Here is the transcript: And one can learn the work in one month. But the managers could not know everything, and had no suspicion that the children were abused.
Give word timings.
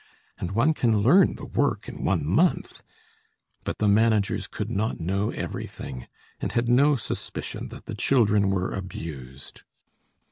And 0.39 0.53
one 0.53 0.73
can 0.73 0.97
learn 1.01 1.35
the 1.35 1.45
work 1.45 1.87
in 1.87 2.03
one 2.03 2.25
month. 2.25 2.81
But 3.63 3.77
the 3.77 3.87
managers 3.87 4.47
could 4.47 4.71
not 4.71 4.99
know 4.99 5.29
everything, 5.29 6.07
and 6.39 6.53
had 6.53 6.67
no 6.67 6.95
suspicion 6.95 7.67
that 7.67 7.85
the 7.85 7.93
children 7.93 8.49
were 8.49 8.73
abused. 8.73 9.61